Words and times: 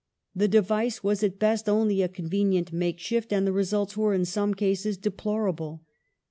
The 0.35 0.47
device 0.47 1.03
was 1.03 1.21
at 1.21 1.37
best 1.37 1.69
only 1.69 2.01
a 2.01 2.07
convenient 2.09 2.73
makeshift, 2.73 3.31
and 3.31 3.45
the 3.45 3.53
results 3.53 3.95
were 3.95 4.15
in 4.15 4.25
some 4.25 4.55
cases 4.55 4.97
deplorable. 4.97 5.85